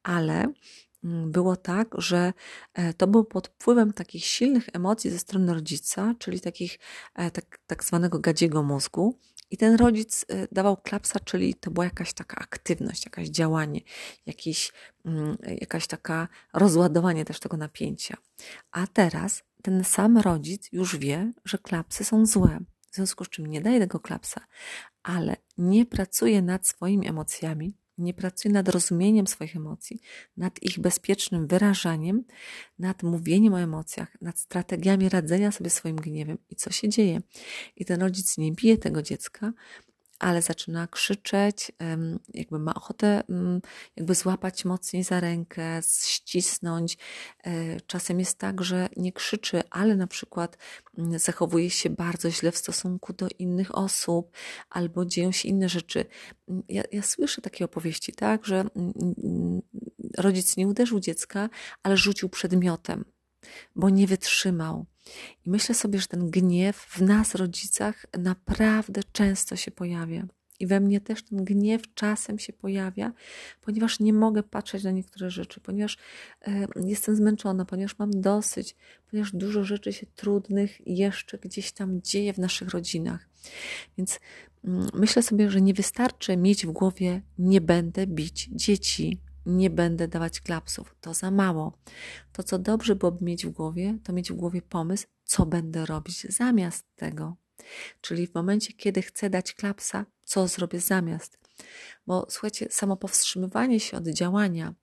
ale 0.03 0.53
mm, 1.03 1.31
było 1.31 1.55
tak, 1.55 1.95
że 1.97 2.33
e, 2.73 2.93
to 2.93 3.07
było 3.07 3.23
pod 3.23 3.47
wpływem 3.47 3.93
takich 3.93 4.25
silnych 4.25 4.69
emocji 4.73 5.09
ze 5.09 5.19
strony 5.19 5.53
rodzica, 5.53 6.15
czyli 6.19 6.39
takich 6.39 6.79
e, 7.15 7.31
tak, 7.31 7.59
tak 7.67 7.83
zwanego 7.83 8.19
gadziego 8.19 8.63
mózgu. 8.63 9.19
I 9.51 9.57
ten 9.57 9.75
rodzic 9.75 10.25
e, 10.27 10.47
dawał 10.51 10.77
klapsa, 10.77 11.19
czyli 11.19 11.53
to 11.53 11.71
była 11.71 11.85
jakaś 11.85 12.13
taka 12.13 12.37
aktywność, 12.37 13.05
jakaś 13.05 13.27
działanie, 13.27 13.81
jakiś, 14.25 14.73
mm, 15.05 15.37
jakaś 15.47 15.87
taka 15.87 16.27
rozładowanie 16.53 17.25
też 17.25 17.39
tego 17.39 17.57
napięcia. 17.57 18.17
A 18.71 18.87
teraz 18.87 19.43
ten 19.61 19.83
sam 19.83 20.17
rodzic 20.17 20.69
już 20.71 20.97
wie, 20.97 21.31
że 21.45 21.57
klapsy 21.57 22.03
są 22.03 22.25
złe 22.25 22.59
w 22.91 22.95
związku 22.95 23.25
z 23.25 23.29
czym 23.29 23.45
nie 23.45 23.61
daje 23.61 23.79
tego 23.79 23.99
klapsa, 23.99 24.41
ale 25.03 25.35
nie 25.57 25.85
pracuje 25.85 26.41
nad 26.41 26.67
swoimi 26.67 27.07
emocjami, 27.07 27.77
nie 27.97 28.13
pracuje 28.13 28.53
nad 28.53 28.69
rozumieniem 28.69 29.27
swoich 29.27 29.55
emocji, 29.55 30.01
nad 30.37 30.63
ich 30.63 30.79
bezpiecznym 30.79 31.47
wyrażaniem, 31.47 32.23
nad 32.79 33.03
mówieniem 33.03 33.53
o 33.53 33.61
emocjach, 33.61 34.21
nad 34.21 34.39
strategiami 34.39 35.09
radzenia 35.09 35.51
sobie 35.51 35.69
swoim 35.69 35.95
gniewem. 35.95 36.37
I 36.49 36.55
co 36.55 36.71
się 36.71 36.89
dzieje? 36.89 37.21
I 37.75 37.85
ten 37.85 38.01
rodzic 38.01 38.37
nie 38.37 38.51
bije 38.51 38.77
tego 38.77 39.01
dziecka, 39.01 39.53
ale 40.19 40.41
zaczyna 40.41 40.87
krzyczeć, 40.87 41.71
jakby 42.33 42.59
ma 42.59 42.73
ochotę 42.73 43.23
mm, 43.29 43.61
jakby 43.95 44.15
złapać 44.15 44.65
mocniej 44.65 45.03
za 45.03 45.19
rękę, 45.19 45.81
ścisnąć. 46.07 46.97
E, 47.43 47.81
czasem 47.81 48.19
jest 48.19 48.37
tak, 48.37 48.63
że 48.63 48.89
nie 48.97 49.11
krzyczy, 49.11 49.61
ale 49.69 49.95
na 49.95 50.07
przykład 50.07 50.57
mm, 50.97 51.19
zachowuje 51.19 51.69
się 51.69 51.89
bardzo 51.89 52.31
źle 52.31 52.51
w 52.51 52.57
stosunku 52.57 53.13
do 53.13 53.27
innych 53.39 53.77
osób, 53.77 54.31
albo 54.69 55.05
dzieją 55.05 55.31
się 55.31 55.49
inne 55.49 55.69
rzeczy. 55.69 56.05
Mm, 56.49 56.63
ja, 56.69 56.83
ja 56.91 57.01
słyszę 57.01 57.41
takie 57.41 57.65
opowieści, 57.65 58.13
tak, 58.13 58.45
że 58.45 58.65
rodzic 60.17 60.57
nie 60.57 60.67
uderzył 60.67 60.99
dziecka, 60.99 61.49
ale 61.83 61.97
rzucił 61.97 62.29
przedmiotem, 62.29 63.05
bo 63.75 63.89
nie 63.89 64.07
wytrzymał 64.07 64.85
i 65.45 65.49
myślę 65.49 65.75
sobie, 65.75 65.99
że 65.99 66.07
ten 66.07 66.29
gniew 66.29 66.77
w 66.77 67.01
nas, 67.01 67.35
rodzicach, 67.35 68.05
naprawdę 68.17 69.01
często 69.11 69.55
się 69.55 69.71
pojawia. 69.71 70.27
I 70.59 70.67
we 70.67 70.79
mnie 70.79 71.01
też 71.01 71.23
ten 71.23 71.43
gniew 71.43 71.93
czasem 71.93 72.39
się 72.39 72.53
pojawia, 72.53 73.13
ponieważ 73.61 73.99
nie 73.99 74.13
mogę 74.13 74.43
patrzeć 74.43 74.83
na 74.83 74.91
niektóre 74.91 75.29
rzeczy, 75.29 75.59
ponieważ 75.59 75.97
e, 76.47 76.67
jestem 76.85 77.15
zmęczona, 77.15 77.65
ponieważ 77.65 77.97
mam 77.99 78.21
dosyć, 78.21 78.75
ponieważ 79.11 79.31
dużo 79.31 79.63
rzeczy 79.63 79.93
się 79.93 80.05
trudnych 80.05 80.87
jeszcze 80.87 81.37
gdzieś 81.37 81.71
tam 81.71 82.01
dzieje 82.01 82.33
w 82.33 82.37
naszych 82.37 82.69
rodzinach. 82.69 83.29
Więc 83.97 84.19
mm, 84.65 84.87
myślę 84.93 85.23
sobie, 85.23 85.51
że 85.51 85.61
nie 85.61 85.73
wystarczy 85.73 86.37
mieć 86.37 86.65
w 86.65 86.71
głowie: 86.71 87.21
nie 87.37 87.61
będę 87.61 88.07
bić 88.07 88.49
dzieci, 88.51 89.19
nie 89.47 89.69
będę 89.69 90.07
dawać 90.07 90.41
klapsów. 90.41 90.95
To 91.01 91.13
za 91.13 91.31
mało. 91.31 91.77
To, 92.31 92.43
co 92.43 92.59
dobrze 92.59 92.95
byłoby 92.95 93.25
mieć 93.25 93.45
w 93.45 93.49
głowie, 93.49 93.97
to 94.03 94.13
mieć 94.13 94.31
w 94.31 94.35
głowie 94.35 94.61
pomysł, 94.61 95.07
co 95.23 95.45
będę 95.45 95.85
robić 95.85 96.21
zamiast 96.21 96.85
tego. 96.95 97.35
Czyli 98.01 98.27
w 98.27 98.35
momencie, 98.35 98.73
kiedy 98.73 99.01
chcę 99.01 99.29
dać 99.29 99.53
klapsa, 99.53 100.05
co 100.23 100.47
zrobię 100.47 100.79
zamiast. 100.79 101.39
Bo 102.07 102.27
słuchajcie, 102.29 102.67
samo 102.69 102.97
powstrzymywanie 102.97 103.79
się 103.79 103.97
od 103.97 104.07
działania 104.07 104.73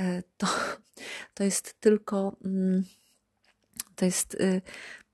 e, 0.00 0.22
to, 0.36 0.46
to 1.34 1.44
jest 1.44 1.80
tylko. 1.80 2.36
Mm, 2.44 2.84
to 3.94 4.04
jest, 4.04 4.34
y, 4.34 4.62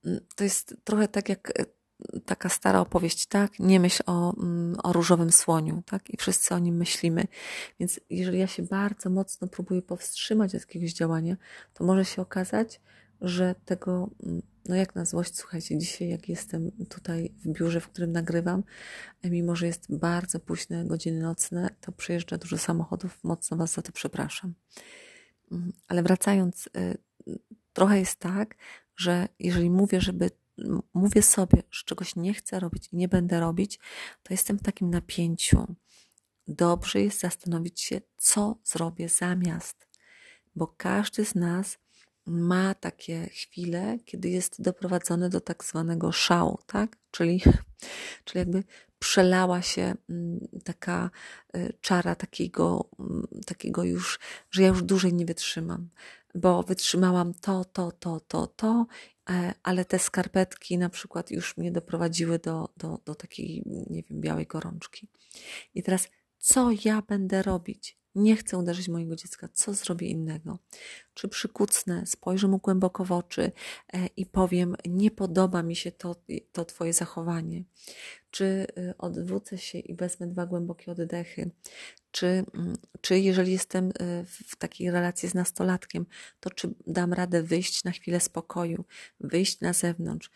mm, 0.05 0.21
to 0.37 0.45
jest 0.45 0.76
trochę 0.85 1.09
tak 1.09 1.29
jak 1.29 1.53
taka 2.25 2.49
stara 2.49 2.81
opowieść, 2.81 3.26
tak? 3.26 3.59
Nie 3.59 3.81
myśl 3.81 4.03
o, 4.07 4.37
mm, 4.37 4.76
o 4.83 4.93
różowym 4.93 5.33
słoniu, 5.33 5.83
tak? 5.87 6.11
I 6.11 6.17
wszyscy 6.17 6.55
o 6.55 6.59
nim 6.59 6.76
myślimy. 6.76 7.26
Więc 7.81 8.00
jeżeli 8.11 8.38
ja 8.38 8.47
się 8.47 8.62
bardzo 8.62 9.11
mocno 9.11 9.49
próbuję 9.49 9.83
powstrzymać 9.83 10.55
od 10.55 10.61
jakiegoś 10.61 10.93
działania, 10.93 11.37
to 11.75 11.85
może 11.85 12.05
się 12.05 12.23
okazać, 12.23 12.81
że 13.21 13.55
tego, 13.65 14.11
mm, 14.23 14.43
no 14.69 14.76
jak 14.76 14.95
na 14.95 15.05
złość, 15.05 15.37
słuchajcie, 15.37 15.79
dzisiaj 15.79 16.09
jak 16.09 16.29
jestem 16.29 16.73
tutaj 16.88 17.35
w 17.45 17.49
biurze, 17.49 17.81
w 17.81 17.88
którym 17.88 18.12
nagrywam, 18.12 18.62
mimo 19.25 19.57
że 19.57 19.67
jest 19.67 19.97
bardzo 19.97 20.41
późne 20.41 20.85
godziny 20.85 21.21
nocne, 21.21 21.71
to 21.81 21.93
przyjeżdża 21.93 22.38
dużo 22.38 22.59
samochodów, 22.59 23.25
mocno 23.25 23.57
Was 23.57 23.73
za 23.73 23.83
to 23.83 23.93
przepraszam. 23.93 24.55
Mm, 25.53 25.73
ale 25.88 26.03
wracając, 26.03 26.67
y, 26.67 26.99
trochę 27.73 27.99
jest 27.99 28.19
tak, 28.19 28.57
że 28.97 29.29
jeżeli 29.38 29.71
mówię, 29.71 30.00
żeby 30.00 30.31
mówię 30.95 31.23
sobie, 31.23 31.63
że 31.71 31.85
czegoś 31.85 32.17
nie 32.17 32.35
chcę 32.35 32.61
robić 32.61 32.89
i 32.93 32.97
nie 32.97 33.09
będę 33.09 33.41
robić, 33.41 33.79
to 34.23 34.35
jestem 34.35 34.59
w 34.59 34.63
takim 34.63 34.91
napięciu. 34.91 35.77
Dobrze 36.49 37.01
jest 37.01 37.21
zastanowić 37.21 37.81
się, 37.81 38.01
co 38.17 38.57
zrobię 38.65 39.09
zamiast, 39.09 39.89
bo 40.57 40.67
każdy 40.67 41.25
z 41.25 41.35
nas 41.35 41.79
ma 42.27 42.75
takie 42.75 43.27
chwile, 43.27 43.99
kiedy 44.05 44.29
jest 44.29 44.63
doprowadzony 44.63 45.29
do 45.29 45.41
tak 45.41 45.65
zwanego 45.65 46.13
szału, 46.13 46.59
tak? 46.67 46.97
Czyli, 47.11 47.43
czyli 48.25 48.39
jakby 48.39 48.65
przelała 48.99 49.63
się 49.63 49.95
mm, 50.11 50.49
taka 50.65 51.11
y, 51.57 51.73
czara 51.81 52.15
takiego, 52.15 52.89
mm, 53.01 53.27
takiego 53.47 53.85
już, 53.85 54.19
że 54.51 54.63
ja 54.63 54.69
już 54.69 54.83
dłużej 54.83 55.15
nie 55.15 55.27
wytrzymam, 55.27 55.89
bo 56.37 56.62
wytrzymałam 56.62 57.35
to, 57.35 57.64
to, 57.64 57.93
to, 57.93 58.21
to, 58.21 58.47
to 58.47 58.87
E, 59.31 59.55
ale 59.62 59.85
te 59.85 59.99
skarpetki 59.99 60.78
na 60.78 60.88
przykład 60.88 61.31
już 61.31 61.57
mnie 61.57 61.73
doprowadziły 61.73 62.38
do, 62.38 62.69
do, 62.76 63.00
do 63.05 63.14
takiej, 63.14 63.62
nie 63.90 64.02
wiem, 64.02 64.21
białej 64.21 64.47
gorączki. 64.47 65.09
I 65.75 65.83
teraz, 65.83 66.09
co 66.38 66.71
ja 66.85 67.02
będę 67.02 67.43
robić? 67.43 67.99
Nie 68.14 68.37
chcę 68.37 68.59
uderzyć 68.59 68.88
mojego 68.88 69.16
dziecka, 69.16 69.49
co 69.52 69.75
zrobię 69.75 70.09
innego? 70.09 70.59
Czy 71.14 71.28
przykucnę, 71.28 72.07
spojrzę 72.07 72.49
mu 72.49 72.59
głęboko 72.59 73.05
w 73.05 73.12
oczy 73.12 73.52
e, 73.93 74.07
i 74.16 74.26
powiem: 74.26 74.76
Nie 74.88 75.11
podoba 75.11 75.62
mi 75.62 75.76
się 75.76 75.93
to, 75.93 76.16
to 76.52 76.64
Twoje 76.64 76.93
zachowanie? 76.93 77.64
Czy 78.31 78.66
y, 78.78 78.95
odwrócę 78.99 79.59
się 79.59 79.78
i 79.78 79.95
wezmę 79.95 80.26
dwa 80.26 80.47
głębokie 80.47 80.93
oddechy? 80.93 81.50
Czy, 82.16 82.26
mm, 82.26 82.76
czy 83.00 83.18
jeżeli 83.18 83.52
jestem 83.52 83.88
y, 83.88 84.25
w 84.25 84.56
takiej 84.56 84.90
relacji 84.90 85.28
z 85.28 85.35
nastolatkiem, 85.35 86.06
to 86.40 86.50
czy 86.50 86.75
dam 86.87 87.12
radę 87.12 87.42
wyjść 87.42 87.85
na 87.85 87.90
chwilę 87.90 88.20
spokoju, 88.20 88.85
wyjść 89.20 89.61
na 89.61 89.73
zewnątrz, 89.73 90.30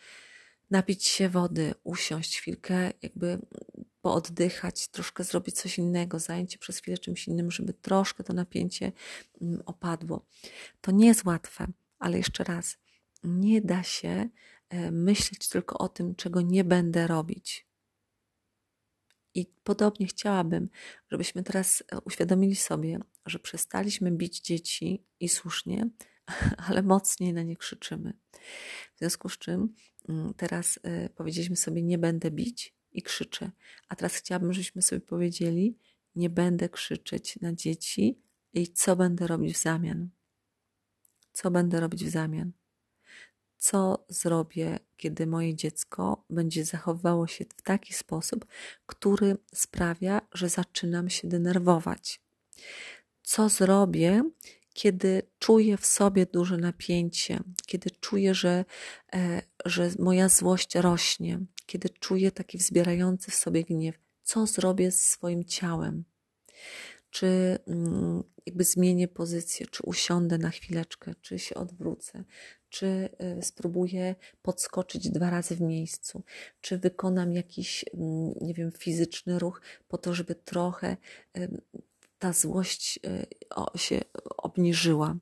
napić 0.71 1.05
się 1.05 1.29
wody, 1.29 1.73
usiąść 1.83 2.37
chwilkę, 2.37 2.91
jakby 3.01 3.39
pooddychać, 4.01 4.87
troszkę 4.87 5.23
zrobić 5.23 5.55
coś 5.55 5.77
innego, 5.77 6.19
zająć 6.19 6.53
się 6.53 6.59
przez 6.59 6.79
chwilę 6.79 6.97
czymś 6.97 7.27
innym, 7.27 7.51
żeby 7.51 7.73
troszkę 7.73 8.23
to 8.23 8.33
napięcie 8.33 8.91
mm, 9.41 9.61
opadło. 9.65 10.25
To 10.81 10.91
nie 10.91 11.07
jest 11.07 11.25
łatwe, 11.25 11.67
ale 11.99 12.17
jeszcze 12.17 12.43
raz, 12.43 12.77
nie 13.23 13.61
da 13.61 13.83
się 13.83 14.29
e, 14.69 14.91
myśleć 14.91 15.49
tylko 15.49 15.77
o 15.77 15.89
tym, 15.89 16.15
czego 16.15 16.41
nie 16.41 16.63
będę 16.63 17.07
robić. 17.07 17.70
I 19.35 19.45
podobnie 19.63 20.07
chciałabym, 20.07 20.69
żebyśmy 21.11 21.43
teraz 21.43 21.83
e, 21.91 21.99
uświadomili 22.01 22.55
sobie, 22.55 22.99
że 23.25 23.39
przestaliśmy 23.39 24.11
bić 24.11 24.41
dzieci 24.41 25.05
i 25.19 25.29
słusznie, 25.29 25.89
ale 26.67 26.83
mocniej 26.83 27.33
na 27.33 27.43
nie 27.43 27.57
krzyczymy. 27.57 28.13
W 28.95 28.99
związku 28.99 29.29
z 29.29 29.37
czym 29.37 29.73
mm, 30.09 30.33
teraz 30.33 30.79
e, 30.83 31.09
powiedzieliśmy 31.09 31.55
sobie: 31.55 31.81
Nie 31.83 31.97
będę 31.97 32.31
bić 32.31 32.75
i 32.91 33.01
krzyczę. 33.01 33.51
A 33.89 33.95
teraz 33.95 34.15
chciałabym, 34.15 34.53
żebyśmy 34.53 34.81
sobie 34.81 35.01
powiedzieli: 35.01 35.77
Nie 36.15 36.29
będę 36.29 36.69
krzyczeć 36.69 37.39
na 37.41 37.53
dzieci 37.53 38.21
i 38.53 38.67
co 38.67 38.95
będę 38.95 39.27
robić 39.27 39.53
w 39.53 39.61
zamian. 39.61 40.09
Co 41.33 41.51
będę 41.51 41.79
robić 41.79 42.05
w 42.05 42.09
zamian? 42.09 42.51
Co 43.61 44.05
zrobię, 44.09 44.79
kiedy 44.97 45.27
moje 45.27 45.55
dziecko 45.55 46.25
będzie 46.29 46.65
zachowywało 46.65 47.27
się 47.27 47.45
w 47.57 47.61
taki 47.61 47.93
sposób, 47.93 48.45
który 48.85 49.37
sprawia, 49.53 50.21
że 50.33 50.49
zaczynam 50.49 51.09
się 51.09 51.27
denerwować. 51.27 52.21
Co 53.23 53.49
zrobię, 53.49 54.23
kiedy 54.73 55.21
czuję 55.39 55.77
w 55.77 55.85
sobie 55.85 56.25
duże 56.25 56.57
napięcie, 56.57 57.39
kiedy 57.65 57.91
czuję, 57.91 58.33
że, 58.33 58.65
e, 59.13 59.41
że 59.65 59.91
moja 59.99 60.29
złość 60.29 60.75
rośnie, 60.75 61.39
kiedy 61.65 61.89
czuję 61.89 62.31
taki 62.31 62.57
wzbierający 62.57 63.31
w 63.31 63.35
sobie 63.35 63.63
gniew, 63.63 63.95
co 64.23 64.47
zrobię 64.47 64.91
z 64.91 65.09
swoim 65.09 65.45
ciałem? 65.45 66.03
Czy 67.09 67.57
mm, 67.67 68.23
jakby 68.45 68.63
zmienię 68.63 69.07
pozycję, 69.07 69.67
czy 69.67 69.83
usiądę 69.83 70.37
na 70.37 70.49
chwileczkę, 70.49 71.13
czy 71.21 71.39
się 71.39 71.55
odwrócę, 71.55 72.23
czy 72.71 73.09
y, 73.39 73.41
spróbuję 73.41 74.15
podskoczyć 74.41 75.09
dwa 75.09 75.29
razy 75.29 75.55
w 75.55 75.61
miejscu, 75.61 76.23
czy 76.61 76.77
wykonam 76.77 77.33
jakiś, 77.33 77.85
mm, 77.93 78.33
nie 78.41 78.53
wiem, 78.53 78.71
fizyczny 78.71 79.39
ruch 79.39 79.61
po 79.87 79.97
to, 79.97 80.13
żeby 80.13 80.35
trochę 80.35 80.97
ta 82.19 82.33
złość 82.33 82.99
y, 83.75 83.79
się 83.79 84.01
obniżyła. 84.37 85.15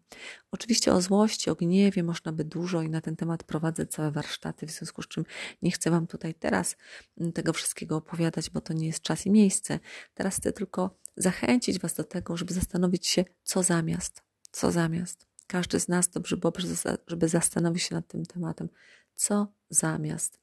Oczywiście 0.51 0.93
o 0.93 1.01
złości, 1.01 1.49
o 1.49 1.55
gniewie 1.55 2.03
można 2.03 2.31
by 2.31 2.43
dużo 2.43 2.81
i 2.81 2.89
na 2.89 3.01
ten 3.01 3.15
temat 3.15 3.43
prowadzę 3.43 3.85
całe 3.85 4.11
warsztaty, 4.11 4.67
w 4.67 4.71
związku 4.71 5.01
z 5.01 5.07
czym 5.07 5.25
nie 5.61 5.71
chcę 5.71 5.91
Wam 5.91 6.07
tutaj 6.07 6.33
teraz 6.33 6.75
mm, 7.17 7.31
tego 7.33 7.53
wszystkiego 7.53 7.97
opowiadać, 7.97 8.49
bo 8.49 8.61
to 8.61 8.73
nie 8.73 8.87
jest 8.87 9.01
czas 9.01 9.25
i 9.25 9.31
miejsce. 9.31 9.79
Teraz 10.13 10.35
chcę 10.35 10.51
tylko 10.51 10.97
zachęcić 11.17 11.79
Was 11.79 11.93
do 11.93 12.03
tego, 12.03 12.37
żeby 12.37 12.53
zastanowić 12.53 13.07
się, 13.07 13.25
co 13.43 13.63
zamiast. 13.63 14.23
Co 14.51 14.71
zamiast. 14.71 15.28
Każdy 15.49 15.79
z 15.79 15.87
nas 15.87 16.09
dobrze 16.09 16.37
byłoby, 16.37 16.61
żeby 17.07 17.27
zastanowić 17.27 17.83
się 17.83 17.95
nad 17.95 18.07
tym 18.07 18.25
tematem, 18.25 18.69
co 19.15 19.47
zamiast. 19.69 20.39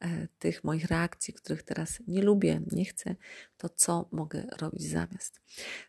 E, 0.00 0.28
tych 0.38 0.64
moich 0.64 0.84
reakcji, 0.84 1.34
których 1.34 1.62
teraz 1.62 1.98
nie 2.06 2.22
lubię, 2.22 2.60
nie 2.72 2.84
chcę, 2.84 3.16
to 3.56 3.68
co 3.68 4.08
mogę 4.12 4.46
robić 4.58 4.82
zamiast. 4.82 5.40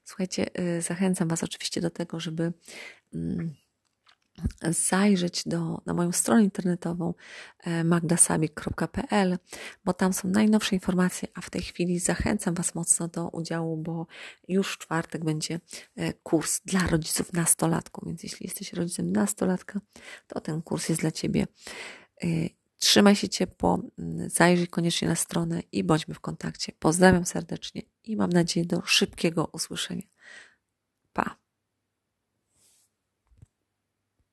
Słuchajcie, 0.06 0.54
e, 0.54 0.82
zachęcam 0.82 1.28
Was 1.28 1.44
oczywiście 1.44 1.82
do 1.82 1.90
tego, 1.90 2.20
żeby 2.20 2.54
mm, 3.14 3.56
zajrzeć 4.70 5.44
do, 5.46 5.82
na 5.86 5.94
moją 5.94 6.12
stronę 6.12 6.44
internetową 6.44 7.14
e, 7.60 7.84
magdasabik.pl, 7.84 9.38
bo 9.86 9.94
tam 9.94 10.14
są 10.14 10.28
najnowsze 10.28 10.76
informacje, 10.76 11.28
a 11.34 11.42
w 11.42 11.50
tej 11.50 11.62
chwili 11.62 12.00
zachęcam 12.00 12.54
Was 12.54 12.76
mocno 12.76 13.08
do 13.08 13.30
udziału, 13.30 13.78
bo 13.78 14.08
już 14.48 14.74
w 14.74 14.78
czwartek 14.78 15.24
będzie 15.24 15.60
kurs 16.24 16.62
dla 16.66 16.88
rodziców 16.88 17.34
nastolatków, 17.34 18.08
więc 18.08 18.24
jeśli 18.24 18.48
jesteś 18.48 18.74
rodzicem 18.74 19.12
nastolatka, 19.12 19.80
to 20.28 20.42
ten 20.42 20.62
kurs 20.62 20.90
jest 20.90 21.02
dla 21.02 21.12
Ciebie 21.12 21.48
Trzymaj 22.84 23.16
się 23.16 23.30
ciepło, 23.30 23.82
zajrzyj 24.28 24.68
koniecznie 24.68 25.08
na 25.08 25.16
stronę 25.16 25.62
i 25.72 25.84
bądźmy 25.84 26.14
w 26.14 26.20
kontakcie. 26.20 26.72
Pozdrawiam 26.80 27.26
serdecznie 27.26 27.82
i 28.04 28.16
mam 28.16 28.30
nadzieję 28.30 28.66
do 28.66 28.82
szybkiego 28.86 29.50
usłyszenia. 29.52 30.04